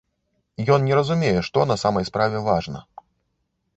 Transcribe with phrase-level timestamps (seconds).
[0.75, 2.79] Ён не разумее, што на самай справе важна.